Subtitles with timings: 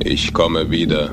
[0.00, 1.10] Ich komme wieder.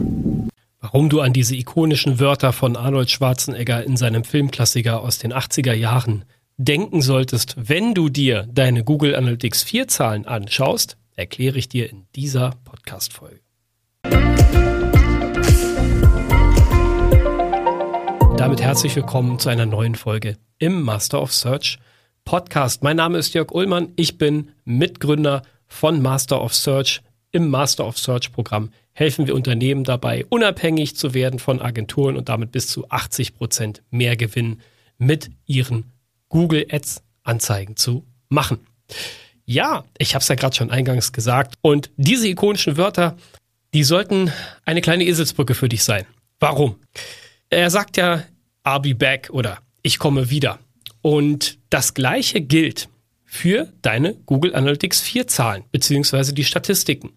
[0.81, 5.73] Warum du an diese ikonischen Wörter von Arnold Schwarzenegger in seinem Filmklassiker aus den 80er
[5.73, 6.25] Jahren
[6.57, 12.05] denken solltest, wenn du dir deine Google Analytics 4 Zahlen anschaust, erkläre ich dir in
[12.15, 13.39] dieser Podcast-Folge.
[18.37, 21.79] Damit herzlich willkommen zu einer neuen Folge im Master of Search
[22.25, 22.83] Podcast.
[22.83, 23.93] Mein Name ist Jörg Ullmann.
[23.95, 27.01] Ich bin Mitgründer von Master of Search.
[27.35, 32.29] Im Master of Search Programm helfen wir Unternehmen dabei, unabhängig zu werden von Agenturen und
[32.29, 34.61] damit bis zu 80 Prozent mehr Gewinn
[34.99, 35.85] mit ihren
[36.29, 38.59] Google Ads Anzeigen zu machen.
[39.45, 41.55] Ja, ich habe es ja gerade schon eingangs gesagt.
[41.61, 43.17] Und diese ikonischen Wörter,
[43.73, 44.31] die sollten
[44.63, 46.05] eine kleine Eselsbrücke für dich sein.
[46.39, 46.75] Warum?
[47.49, 48.23] Er sagt ja,
[48.63, 50.59] I'll be back oder ich komme wieder.
[51.01, 52.89] Und das gleiche gilt
[53.25, 57.11] für deine Google Analytics 4 Zahlen beziehungsweise die Statistiken.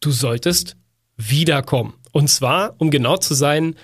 [0.00, 0.76] Du solltest
[1.16, 1.94] wiederkommen.
[2.12, 3.74] Und zwar, um genau zu sein,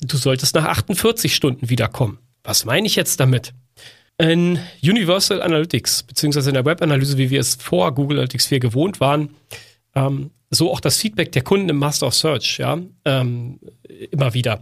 [0.00, 2.18] du solltest nach 48 Stunden wiederkommen.
[2.42, 3.54] Was meine ich jetzt damit?
[4.18, 9.00] In Universal Analytics, beziehungsweise in der Webanalyse, wie wir es vor Google Analytics 4 gewohnt
[9.00, 9.30] waren,
[9.94, 13.60] ähm, so auch das Feedback der Kunden im Master of Search, ja, ähm,
[14.10, 14.60] immer wieder.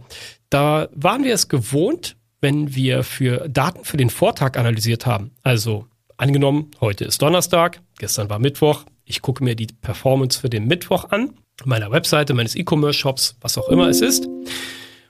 [0.49, 5.31] Da waren wir es gewohnt, wenn wir für Daten für den Vortag analysiert haben.
[5.43, 10.67] Also angenommen, heute ist Donnerstag, gestern war Mittwoch, ich gucke mir die Performance für den
[10.67, 11.33] Mittwoch an,
[11.65, 14.27] meiner Webseite, meines E-Commerce-Shops, was auch immer es ist.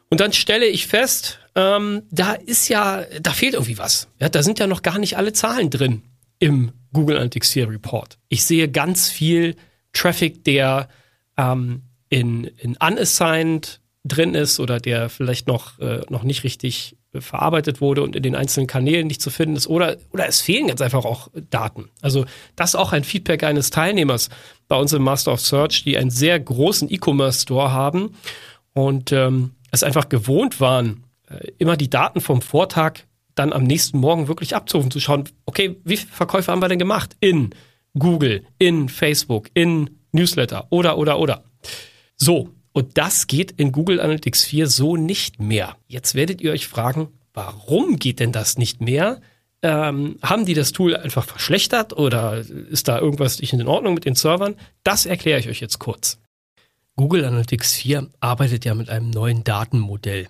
[0.10, 4.08] Und dann stelle ich fest, ähm, da ist ja, da fehlt irgendwie was.
[4.20, 6.02] Ja, da sind ja noch gar nicht alle Zahlen drin
[6.40, 8.18] im Google Analytics 4 Report.
[8.30, 9.56] Ich sehe ganz viel
[9.92, 10.88] Traffic, der
[11.38, 17.82] ähm, in, in unassigned drin ist oder der vielleicht noch, äh, noch nicht richtig verarbeitet
[17.82, 20.82] wurde und in den einzelnen Kanälen nicht zu finden ist oder, oder es fehlen ganz
[20.82, 21.90] einfach auch Daten.
[22.02, 24.30] Also das ist auch ein Feedback eines Teilnehmers
[24.68, 28.16] bei uns im Master of Search, die einen sehr großen E-Commerce Store haben
[28.74, 33.00] und ähm, es einfach gewohnt waren, äh, immer die Daten vom Vortag
[33.34, 36.80] dann am nächsten Morgen wirklich abzurufen, zu schauen, okay, wie viele Verkäufe haben wir denn
[36.80, 37.52] gemacht in
[37.98, 41.44] Google, in Facebook, in Newsletter oder, oder, oder.
[42.16, 45.78] So, und das geht in Google Analytics 4 so nicht mehr.
[45.88, 49.22] Jetzt werdet ihr euch fragen, warum geht denn das nicht mehr?
[49.62, 54.06] Ähm, haben die das Tool einfach verschlechtert oder ist da irgendwas nicht in Ordnung mit
[54.06, 54.56] den Servern?
[54.84, 56.20] Das erkläre ich euch jetzt kurz.
[56.96, 60.28] Google Analytics 4 arbeitet ja mit einem neuen Datenmodell.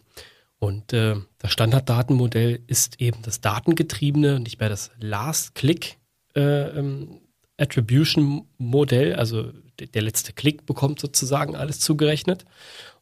[0.60, 5.98] Und äh, das Standarddatenmodell ist eben das datengetriebene, nicht mehr das Last-Click
[6.36, 7.22] äh, ähm,
[7.60, 12.46] Attribution Modell, also der letzte Klick bekommt sozusagen alles zugerechnet.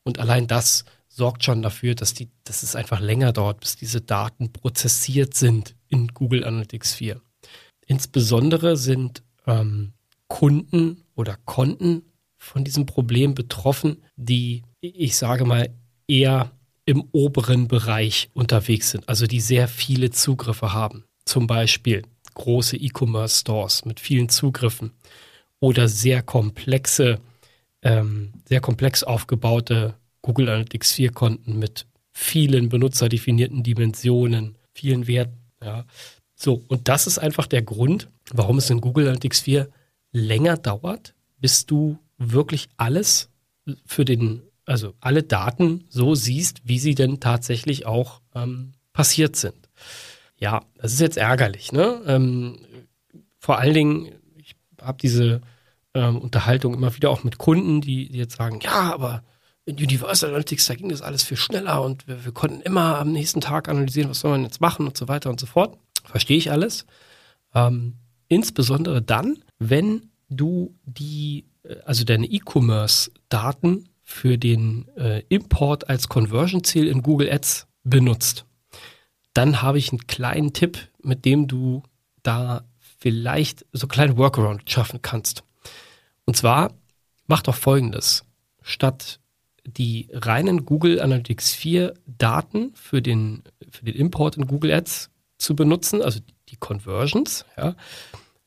[0.04, 4.02] Und allein das sorgt schon dafür, dass, die, dass es einfach länger dauert, bis diese
[4.02, 7.22] Daten prozessiert sind in Google Analytics 4.
[7.88, 9.94] Insbesondere sind ähm,
[10.28, 12.04] Kunden oder Konten
[12.38, 15.70] von diesem Problem betroffen, die, ich sage mal,
[16.08, 16.52] eher
[16.86, 21.04] im oberen Bereich unterwegs sind, also die sehr viele Zugriffe haben.
[21.26, 22.04] Zum Beispiel
[22.38, 24.92] große E-Commerce-Stores mit vielen Zugriffen
[25.60, 27.20] oder sehr komplexe,
[27.82, 35.38] ähm, sehr komplex aufgebaute Google Analytics 4 Konten mit vielen benutzerdefinierten Dimensionen, vielen Werten.
[35.64, 35.86] Ja.
[36.36, 39.70] So, und das ist einfach der Grund, warum es in Google Analytics 4
[40.12, 43.30] länger dauert, bis du wirklich alles
[43.86, 49.70] für den, also alle Daten so siehst, wie sie denn tatsächlich auch ähm, passiert sind.
[50.38, 51.72] Ja, das ist jetzt ärgerlich.
[51.72, 52.02] Ne?
[52.06, 52.60] Ähm,
[53.40, 55.42] vor allen Dingen, ich habe diese
[55.94, 59.24] ähm, Unterhaltung immer wieder auch mit Kunden, die, jetzt sagen, ja, aber
[59.66, 63.12] in Universal Analytics, da ging das alles viel schneller und wir, wir konnten immer am
[63.12, 65.78] nächsten Tag analysieren, was soll man jetzt machen und so weiter und so fort.
[66.06, 66.86] Verstehe ich alles.
[67.54, 67.96] Ähm,
[68.28, 76.88] insbesondere dann, wenn du die, äh, also deine E-Commerce-Daten für den äh, Import als Conversion-Ziel
[76.88, 78.46] in Google Ads benutzt
[79.38, 81.84] dann habe ich einen kleinen Tipp, mit dem du
[82.24, 82.64] da
[83.00, 85.44] vielleicht so einen kleinen Workaround schaffen kannst.
[86.26, 86.74] Und zwar
[87.28, 88.26] mach doch folgendes.
[88.64, 89.20] Statt
[89.64, 95.56] die reinen Google Analytics 4 Daten für den, für den Import in Google Ads zu
[95.56, 96.20] benutzen, also
[96.50, 97.76] die Conversions, ja,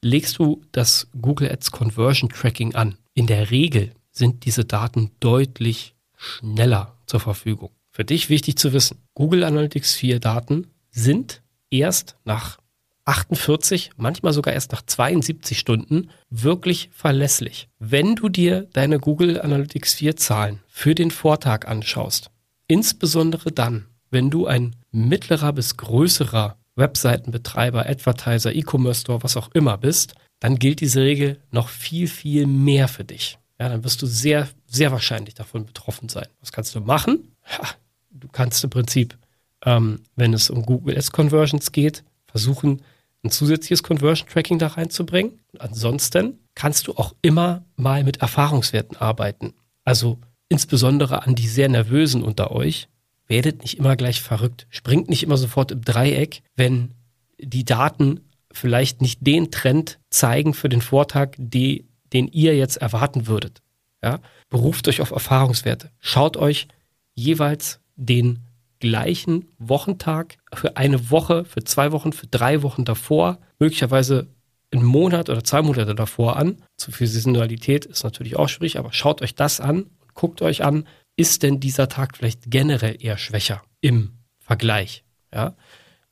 [0.02, 2.96] legst du das Google Ads Conversion Tracking an.
[3.14, 7.70] In der Regel sind diese Daten deutlich schneller zur Verfügung.
[7.92, 12.58] Für dich wichtig zu wissen, Google Analytics 4 Daten sind erst nach
[13.04, 17.68] 48, manchmal sogar erst nach 72 Stunden wirklich verlässlich.
[17.78, 22.30] Wenn du dir deine Google Analytics 4 Zahlen für den Vortag anschaust,
[22.68, 29.76] insbesondere dann, wenn du ein mittlerer bis größerer Webseitenbetreiber, Advertiser, E-Commerce Store, was auch immer
[29.76, 33.38] bist, dann gilt diese Regel noch viel, viel mehr für dich.
[33.58, 36.26] ja, dann wirst du sehr, sehr wahrscheinlich davon betroffen sein.
[36.40, 37.34] Was kannst du machen?
[37.50, 37.68] Ja,
[38.10, 39.18] du kannst im Prinzip,
[39.64, 42.82] ähm, wenn es um Google Ads Conversions geht, versuchen,
[43.22, 45.40] ein zusätzliches Conversion Tracking da reinzubringen.
[45.58, 49.52] Ansonsten kannst du auch immer mal mit Erfahrungswerten arbeiten.
[49.84, 50.18] Also
[50.48, 52.88] insbesondere an die sehr nervösen unter euch,
[53.26, 54.66] werdet nicht immer gleich verrückt.
[54.70, 56.92] Springt nicht immer sofort im Dreieck, wenn
[57.38, 58.20] die Daten
[58.52, 63.62] vielleicht nicht den Trend zeigen für den Vortag, die, den ihr jetzt erwarten würdet.
[64.02, 64.18] Ja?
[64.48, 65.90] Beruft euch auf Erfahrungswerte.
[66.00, 66.66] Schaut euch
[67.14, 68.40] jeweils den
[68.80, 74.28] gleichen Wochentag für eine Woche, für zwei Wochen, für drei Wochen davor, möglicherweise
[74.72, 76.62] einen Monat oder zwei Monate davor an.
[76.76, 80.64] Zu viel Saisonalität ist natürlich auch schwierig, aber schaut euch das an und guckt euch
[80.64, 80.86] an,
[81.16, 85.04] ist denn dieser Tag vielleicht generell eher schwächer im Vergleich?
[85.32, 85.54] Ja,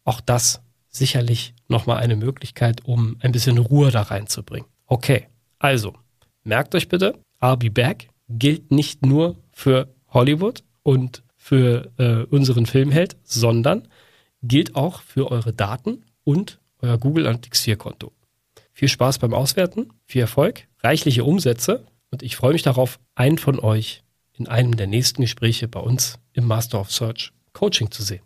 [0.05, 4.69] auch das sicherlich nochmal eine Möglichkeit, um ein bisschen Ruhe da reinzubringen.
[4.87, 5.29] Okay,
[5.59, 5.95] also
[6.45, 12.67] merkt euch bitte, I'll be back gilt nicht nur für Hollywood und für äh, unseren
[12.67, 13.89] Filmheld, sondern
[14.43, 18.13] gilt auch für eure Daten und euer Google Analytics 4 Konto.
[18.75, 23.59] Viel Spaß beim Auswerten, viel Erfolg, reichliche Umsätze und ich freue mich darauf, einen von
[23.61, 24.03] euch
[24.35, 28.17] in einem der nächsten Gespräche bei uns im Master of Search Coaching zu sehen.